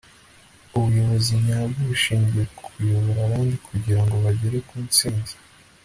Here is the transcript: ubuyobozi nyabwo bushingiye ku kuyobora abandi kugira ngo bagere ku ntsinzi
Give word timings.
ubuyobozi 0.75 1.31
nyabwo 1.45 1.79
bushingiye 1.89 2.43
ku 2.55 2.61
kuyobora 2.73 3.19
abandi 3.27 3.55
kugira 3.67 4.01
ngo 4.03 4.15
bagere 4.25 4.57
ku 4.67 4.75
ntsinzi 4.85 5.35